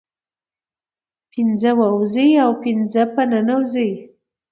پنځه 1.31 1.71
ووزي 1.79 2.29
او 2.43 2.51
پنځه 2.63 3.03
په 3.13 3.21
ننوزي 3.31 3.91